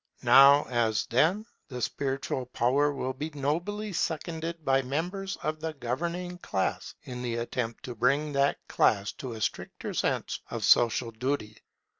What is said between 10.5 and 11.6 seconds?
social duty.